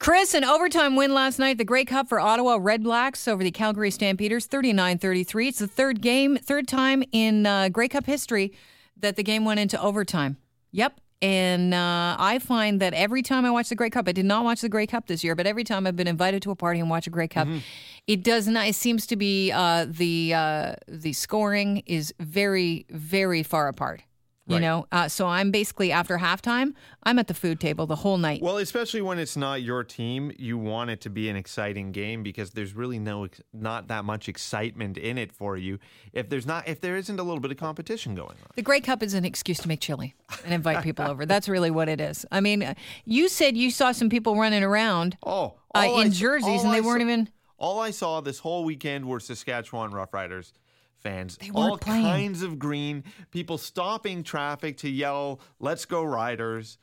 [0.00, 3.50] Chris, an overtime win last night, the Grey Cup for Ottawa Red Blacks over the
[3.50, 5.48] Calgary Stampeders, 39 33.
[5.48, 8.54] It's the third game, third time in uh, Grey Cup history
[8.96, 10.38] that the game went into overtime.
[10.72, 10.98] Yep.
[11.20, 14.42] And uh, I find that every time I watch the Grey Cup, I did not
[14.42, 16.80] watch the Grey Cup this year, but every time I've been invited to a party
[16.80, 17.46] and watch a Grey Cup,
[18.06, 18.68] it does not.
[18.68, 24.00] It seems to be uh, the uh, the scoring is very very far apart.
[24.50, 24.62] You Right.
[24.62, 26.74] know, uh, so I'm basically after halftime,
[27.04, 28.42] I'm at the food table the whole night.
[28.42, 32.24] Well, especially when it's not your team, you want it to be an exciting game
[32.24, 35.78] because there's really no not that much excitement in it for you
[36.12, 38.50] if there's not if there isn't a little bit of competition going on.
[38.56, 41.24] The Grey Cup is an excuse to make chili and invite people over.
[41.26, 42.26] That's really what it is.
[42.32, 46.04] I mean, uh, you said you saw some people running around Oh, uh, all I
[46.06, 47.28] in jerseys and they I weren't saw- even.
[47.56, 50.52] All I saw this whole weekend were Saskatchewan Roughriders
[51.00, 51.38] fans.
[51.54, 52.04] all playing.
[52.04, 56.78] kinds of green people stopping traffic to yell, "Let's go Riders!"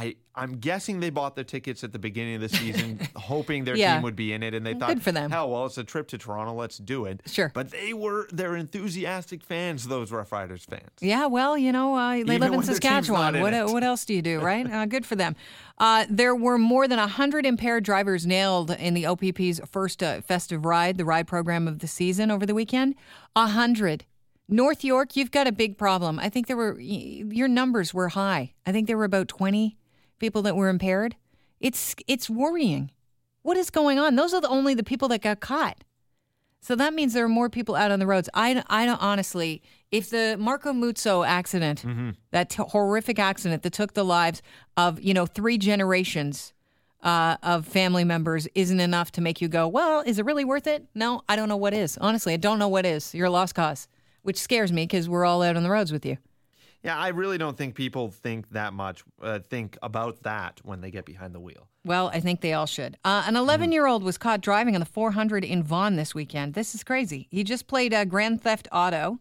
[0.00, 3.74] I I'm guessing they bought the tickets at the beginning of the season, hoping their
[3.74, 3.94] Yeah.
[3.94, 5.32] team would be in it, and they thought, good for them.
[5.32, 6.54] Hell, well, it's a trip to Toronto.
[6.54, 7.20] Let's do it.
[7.26, 7.50] Sure.
[7.52, 9.88] But they were they're enthusiastic fans.
[9.88, 10.88] Those Rough Riders fans.
[11.00, 13.34] Yeah, well, you know, uh, they Even live in when their team's not Saskatchewan.
[13.34, 13.66] in What, it.
[13.66, 14.66] what else do you do, right?
[14.78, 15.34] Uh, good for them.
[15.78, 20.64] Uh, there were more than 100 impaired drivers nailed in the OPP's first uh, festive
[20.64, 22.94] ride, the ride program of the season over the weekend.
[23.34, 24.04] 100.
[24.48, 26.18] North York, you've got a big problem.
[26.18, 28.54] I think there were, y- your numbers were high.
[28.66, 29.76] I think there were about 20
[30.18, 31.16] people that were impaired.
[31.60, 32.90] It's, it's worrying.
[33.42, 34.16] What is going on?
[34.16, 35.84] Those are the, only the people that got caught.
[36.60, 38.28] So that means there are more people out on the roads.
[38.34, 41.84] I, I don't honestly, if the Marco Muzzo accident,
[42.32, 44.42] that t- horrific accident that took the lives
[44.76, 46.52] of, you know, three generations
[47.02, 50.66] uh, of family members isn't enough to make you go, well, is it really worth
[50.66, 50.86] it?
[50.96, 51.96] No, I don't know what is.
[51.98, 53.14] Honestly, I don't know what is.
[53.14, 53.86] You're a lost cause,
[54.22, 56.18] which scares me because we're all out on the roads with you.
[56.82, 60.90] Yeah, I really don't think people think that much, uh, think about that when they
[60.90, 61.68] get behind the wheel.
[61.84, 62.96] Well, I think they all should.
[63.04, 66.54] Uh, an 11 year old was caught driving on the 400 in Vaughan this weekend.
[66.54, 67.26] This is crazy.
[67.30, 69.18] He just played uh, Grand Theft Auto.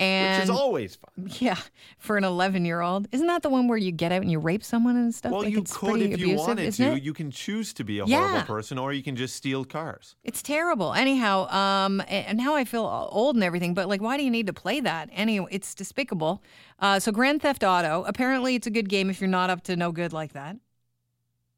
[0.00, 1.30] And Which is always fun.
[1.38, 1.56] Yeah,
[1.98, 3.06] for an 11 year old.
[3.12, 5.30] Isn't that the one where you get out and you rape someone and stuff?
[5.30, 6.92] Well, Like, you could if you abusive, wanted to.
[6.94, 7.02] it?
[7.04, 8.18] You can choose to be a Yeah.
[8.28, 10.16] horrible person, or you can just steal cars.
[10.24, 10.94] It's terrible.
[10.94, 14.48] Anyhow, um, and now I feel old and everything, but like, why do you need
[14.48, 15.10] to play that?
[15.12, 16.42] Anyway, it's despicable.
[16.80, 19.76] Uh, so, Grand Theft Auto, apparently it's a good game if you're not up to
[19.76, 20.56] no good like that.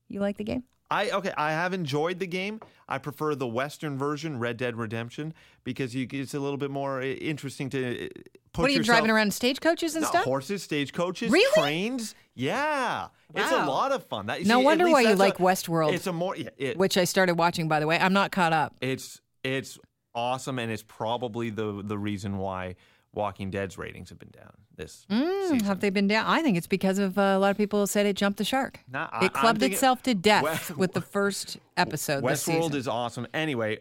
[0.09, 0.65] You like the game?
[0.91, 1.33] I okay.
[1.37, 2.61] I have enjoyed the game.
[2.89, 7.01] I prefer the Western version, Red Dead Redemption, because you, it's a little bit more
[7.01, 8.09] uh, interesting to uh,
[8.53, 10.25] put what are you yourself- driving around stagecoaches and No, stuff?
[10.25, 11.61] horses, stagecoaches, Really?
[11.61, 12.15] trains.
[12.35, 14.27] Yeah, it's a lot of fun.
[14.27, 15.93] That, No see, wonder why you a- like Westworld.
[15.95, 16.37] It's a more.
[16.37, 17.99] yeah, It, Which I started watching, by the way.
[17.99, 18.75] I'm not caught up.
[18.81, 19.79] it's it's
[20.15, 22.77] awesome, and it's probably the the reason why
[23.16, 26.27] Walking Dead's ratings have been down this Mm, have they been down?
[26.27, 28.81] I think it's because of uh, a lot of people said it jumped the shark.
[28.91, 32.22] Nah, I- it clubbed thinking- itself to death West- with the first episode.
[32.22, 33.27] Westworld is awesome.
[33.32, 33.78] Anyway,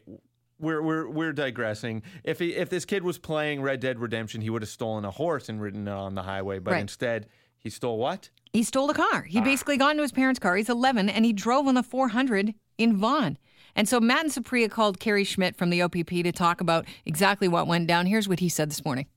[0.57, 2.01] we're we're we're digressing.
[2.23, 5.12] If he, if this kid was playing Red Dead Redemption, he would have stolen a
[5.12, 6.59] horse and ridden it on the highway.
[6.59, 6.81] But Right.
[6.81, 8.29] instead, he stole what?
[8.53, 9.25] He stole a car.
[9.25, 9.28] Ah.
[9.28, 10.56] He basically got into his parents' car.
[10.56, 13.38] He's 11 and he drove on the 400 in Vaughan.
[13.75, 17.50] And so Matt and Supriya called Kerry Schmidt from the OPP to talk about exactly
[17.50, 18.06] what went down.
[18.06, 19.07] Here's what he said this morning.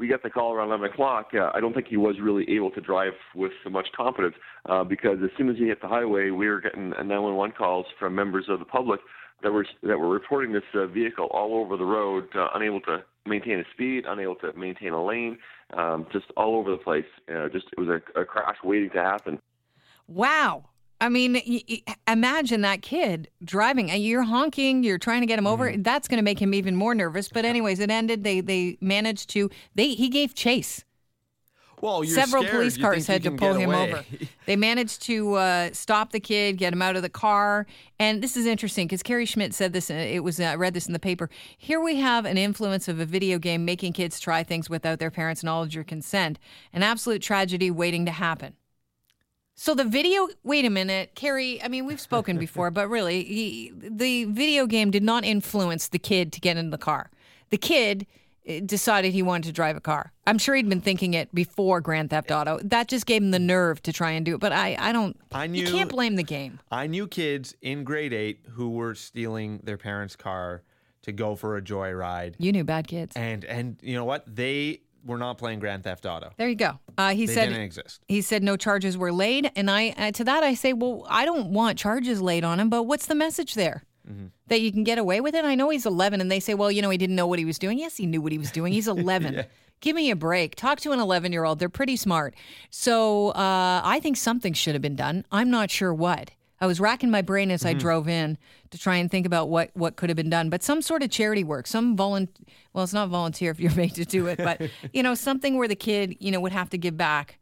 [0.00, 1.28] We got the call around 11 o'clock.
[1.34, 4.34] Uh, I don't think he was really able to drive with so much confidence
[4.66, 8.14] uh, because as soon as he hit the highway, we were getting 911 calls from
[8.14, 9.00] members of the public
[9.42, 13.04] that were that were reporting this uh, vehicle all over the road, uh, unable to
[13.26, 15.38] maintain a speed, unable to maintain a lane,
[15.76, 17.04] um, just all over the place.
[17.28, 19.38] Uh, just it was a, a crash waiting to happen.
[20.08, 20.64] Wow.
[21.00, 23.88] I mean, y- y- imagine that kid driving.
[23.88, 24.82] You're honking.
[24.84, 25.70] You're trying to get him over.
[25.70, 25.82] Mm-hmm.
[25.82, 27.28] That's going to make him even more nervous.
[27.28, 28.22] But anyways, it ended.
[28.24, 29.50] They they managed to.
[29.74, 30.84] They he gave chase.
[31.82, 32.56] Well, you're Several scared.
[32.56, 33.92] police cars had to pull him away.
[33.94, 34.04] over.
[34.46, 37.66] They managed to uh, stop the kid, get him out of the car.
[37.98, 39.90] And this is interesting because Kerry Schmidt said this.
[39.90, 41.30] uh, It was uh, I read this in the paper.
[41.56, 45.10] Here we have an influence of a video game making kids try things without their
[45.10, 46.38] parents' knowledge or consent.
[46.74, 48.56] An absolute tragedy waiting to happen.
[49.62, 51.62] So the video, wait a minute, Kerry.
[51.62, 55.98] I mean, we've spoken before, but really, he, the video game did not influence the
[55.98, 57.10] kid to get in the car.
[57.50, 58.06] The kid
[58.46, 60.14] eh, decided he wanted to drive a car.
[60.26, 62.58] I'm sure he'd been thinking it before Grand Theft Auto.
[62.64, 64.40] That just gave him the nerve to try and do it.
[64.40, 65.14] But I, I don't.
[65.30, 66.58] I You can't blame the game.
[66.70, 70.62] I knew kids in grade eight who were stealing their parents' car
[71.02, 73.14] to go for a joyride, You knew bad kids.
[73.14, 74.24] and and you know what?
[74.26, 76.30] They were not playing Grand Theft Auto.
[76.36, 76.78] There you go.
[76.98, 78.00] Uh, he They said didn't exist.
[78.08, 81.24] He said no charges were laid, and I uh, to that I say, well, I
[81.24, 83.84] don't want charges laid on him, but what's the message there?
[84.10, 84.26] Mm-hmm.
[84.48, 85.44] That you can get away with it?
[85.44, 87.44] I know he's 11, and they say, well, you know, he didn't know what he
[87.44, 87.78] was doing.
[87.78, 88.72] Yes, he knew what he was doing.
[88.72, 89.44] He's 11.
[89.80, 90.56] Give me a break.
[90.56, 91.58] Talk to an 11 year old.
[91.58, 92.34] They're pretty smart.
[92.70, 95.24] So uh, I think something should have been done.
[95.30, 96.32] I'm not sure what.
[96.60, 98.36] I was racking my brain as I drove in
[98.70, 100.50] to try and think about what what could have been done.
[100.50, 102.28] But some sort of charity work, some volun
[102.72, 104.60] well, it's not volunteer if you're made to do it, but
[104.92, 107.38] you know, something where the kid, you know, would have to give back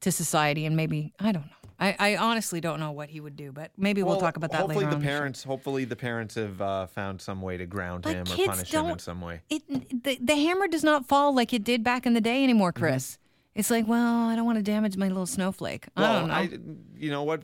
[0.00, 1.52] to society and maybe I don't know.
[1.80, 4.50] I, I honestly don't know what he would do, but maybe we'll, Well, talk about
[4.50, 8.02] that hopefully later the parents, hopefully the parents have uh, found some way to ground
[8.02, 9.42] But him or punish him in some way.
[9.48, 9.62] It
[10.02, 12.82] the, the hammer does not fall like it did back in the day anymore, Mm-hmm.
[12.82, 13.18] Chris.
[13.54, 15.86] It's like, well, I don't want to damage my little snowflake.
[15.96, 16.34] I don't know.
[16.34, 16.58] I,
[16.96, 17.42] you know what?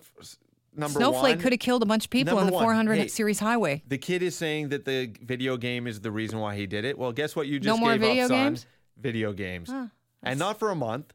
[0.76, 3.38] Number Snowflake could have killed a bunch of people on the one, 400 hey, series
[3.38, 3.82] highway.
[3.86, 6.98] The kid is saying that the video game is the reason why he did it.
[6.98, 7.46] Well, guess what?
[7.46, 8.44] You No just more gave video up, son?
[8.48, 8.66] games?
[8.96, 9.70] Video games,
[10.22, 11.12] and not for a month,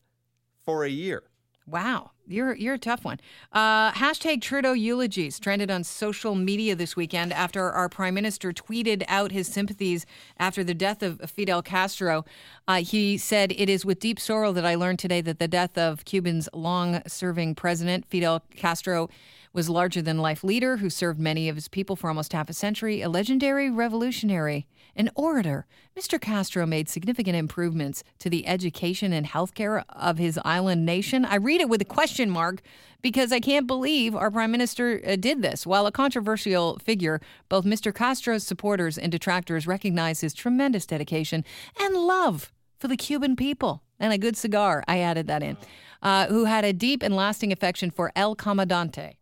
[0.66, 1.24] for a year.
[1.66, 3.20] Wow, you're you're a tough one.
[3.54, 9.04] Uh, hashtag Trudeau eulogies trended on social media this weekend after our prime minister tweeted
[9.08, 10.06] out his sympathies
[10.38, 12.26] after the death of Fidel Castro.
[12.68, 15.78] Uh, he said, "It is with deep sorrow that I learned today that the death
[15.78, 19.10] of Cuba's long-serving president Fidel Castro."
[19.51, 22.54] Was larger than life leader who served many of his people for almost half a
[22.54, 25.66] century, a legendary revolutionary, an orator.
[25.98, 26.22] Mr.
[26.22, 31.25] Castro made significant improvements to the education and healthcare of his island nation.
[31.25, 32.62] I read it with a question mark
[33.01, 35.66] because I can't believe our prime minister uh, did this.
[35.66, 37.94] While a controversial figure, both Mr.
[37.94, 41.44] Castro's supporters and detractors recognize his tremendous dedication
[41.80, 43.84] and love for the Cuban people.
[44.00, 45.57] And a good cigar, I added that in,
[46.02, 49.19] uh, who had a deep and lasting affection for El Comandante.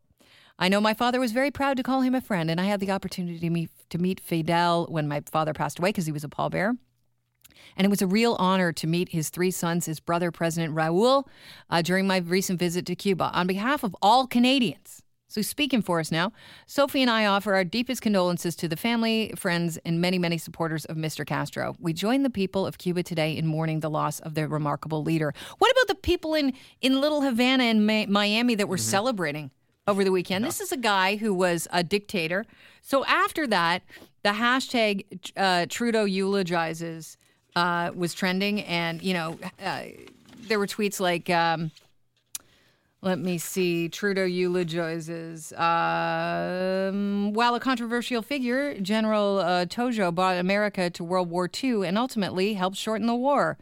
[0.59, 2.79] I know my father was very proud to call him a friend, and I had
[2.79, 6.23] the opportunity to meet, to meet Fidel when my father passed away because he was
[6.23, 6.77] a pallbearer.
[7.75, 11.27] And it was a real honor to meet his three sons, his brother, President Raul,
[11.69, 13.31] uh, during my recent visit to Cuba.
[13.33, 16.31] On behalf of all Canadians, so speaking for us now,
[16.65, 20.85] Sophie and I offer our deepest condolences to the family, friends, and many, many supporters
[20.85, 21.25] of Mr.
[21.25, 21.75] Castro.
[21.79, 25.33] We join the people of Cuba today in mourning the loss of their remarkable leader.
[25.57, 29.51] What about the people in, in Little Havana and Miami that were celebrating
[29.87, 30.43] over the weekend?
[30.43, 32.45] This is a guy who was a dictator.
[32.81, 33.83] So after that,
[34.23, 37.17] the hashtag uh, Trudeau eulogizes
[37.55, 39.83] uh, was trending, and you know, uh,
[40.47, 41.29] there were tweets like.
[41.29, 41.71] Um,
[43.03, 43.89] let me see.
[43.89, 45.53] Trudeau eulogizes.
[45.53, 51.95] Um, while a controversial figure, General uh, Tojo brought America to World War II and
[51.95, 53.57] ultimately helped shorten the war.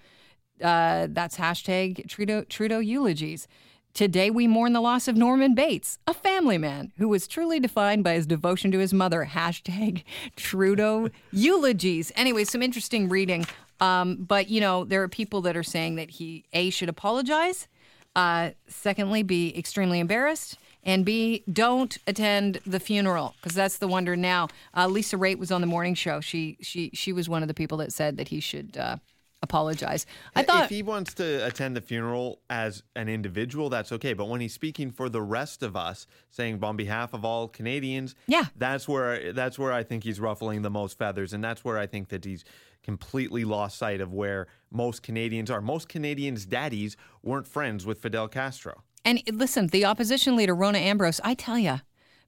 [0.64, 3.48] Uh, that's hashtag Trudeau, Trudeau eulogies.
[3.96, 8.04] Today we mourn the loss of Norman Bates, a family man who was truly defined
[8.04, 9.30] by his devotion to his mother.
[9.32, 10.04] Hashtag
[10.36, 12.12] Trudeau eulogies.
[12.18, 13.46] Anyway, some interesting reading.
[13.80, 17.70] Um, but you know, there are people that are saying that he a should apologize.
[18.18, 20.58] Uh, secondly, be extremely embarrassed.
[20.84, 24.50] And B, don't attend the funeral because that's the wonder now.
[24.76, 26.20] Uh, Lisa Raitt was on the morning show.
[26.20, 28.98] She she she was one of the people that said that he should uh,
[29.46, 30.06] apologize.
[30.36, 34.12] I thought if he wants to attend the funeral as an individual, that's okay.
[34.14, 38.14] But when he's speaking for the rest of us, saying on behalf of all Canadians,
[38.28, 38.46] Yeah.
[38.58, 41.88] that's where that's where I think he's ruffling the most feathers, and that's where I
[41.88, 42.44] think that he's
[42.84, 45.62] completely lost sight of where most Canadians are.
[45.62, 48.84] Most Canadians' daddies weren't friends with Fidel Castro.
[49.04, 51.82] And listen, the opposition leader, Rona Ambrose, I tell you,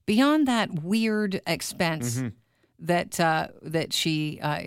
[0.06, 2.22] beyond that weird expense
[2.80, 4.60] that uh, that she, uh,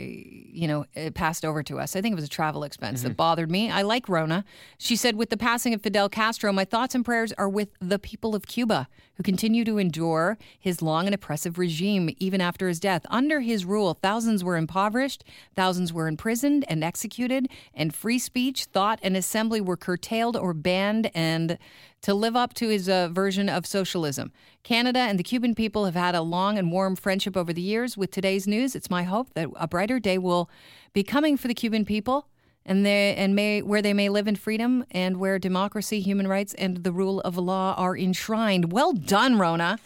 [0.53, 3.18] you know, uh, passed over to us, I think it was a travel expense that
[3.18, 3.69] bothered me.
[3.71, 4.45] I like Rona.
[4.77, 8.00] She said, with the passing of Fidel Castro, my thoughts and prayers are with the
[8.00, 8.88] people of Cuba
[9.21, 13.05] who continue to endure his long and oppressive regime even after his death.
[13.07, 15.24] Under his rule, thousands were impoverished,
[15.55, 21.12] thousands were imprisoned and executed, and free speech, thought, and assembly were curtailed or banned
[21.13, 21.60] and
[22.01, 24.31] to live up to his uh, version of socialism.
[24.63, 27.96] Canada and the Cuban people have had a long and warm friendship over the years.
[27.96, 30.50] With today's news, it's my hope that a brighter day will
[30.93, 32.25] be coming for the Cuban people
[32.65, 36.53] and they and may where they may live in freedom and where democracy, human rights,
[36.56, 38.72] and the rule of law are enshrined.
[38.72, 39.80] Well done, Rona.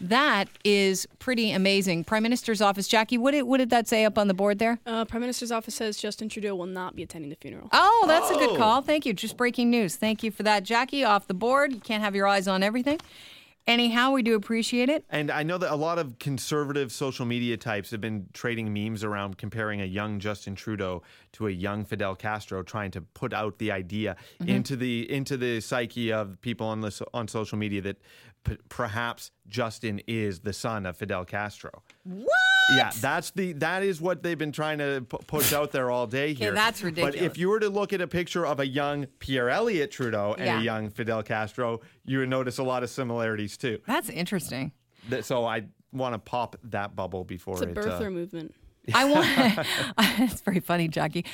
[0.00, 2.04] That is pretty amazing.
[2.04, 3.18] Prime Minister's office, Jackie.
[3.18, 4.78] What did what did that say up on the board there?
[4.86, 7.68] Uh, Prime Minister's office says Justin Trudeau will not be attending the funeral.
[7.72, 8.56] Oh, that's a good Oh.
[8.56, 8.82] call.
[8.82, 9.12] Thank you.
[9.12, 9.96] Just breaking news.
[9.96, 11.02] Thank you for that, Jackie.
[11.04, 11.72] Off the board.
[11.72, 13.00] You can't have your eyes on everything.
[13.66, 15.04] Anyhow, we do appreciate it.
[15.08, 19.04] And I know that a lot of conservative social media types have been trading memes
[19.04, 21.02] around comparing a young Justin Trudeau
[21.32, 24.48] to a young Fidel Castro, trying to put out the idea Mm-hmm.
[24.50, 27.98] into the into the psyche of people on the so- on social media that
[28.44, 31.82] p- perhaps Justin is the son of Fidel Castro.
[32.04, 32.28] What?
[32.76, 36.06] Yeah, that's the that is what they've been trying to pu- push out there all
[36.06, 36.52] day here.
[36.52, 37.16] that's ridiculous.
[37.16, 40.34] But if you were to look at a picture of a young Pierre Elliott Trudeau
[40.38, 40.60] and Yeah.
[40.60, 43.80] a young Fidel Castro, you would notice a lot of similarities too.
[43.86, 44.72] That's interesting.
[45.22, 47.74] So I want to pop that bubble before It's a it.
[47.74, 48.54] birther uh, movement.
[48.94, 49.66] I want.
[50.20, 51.24] it's very funny, Jackie.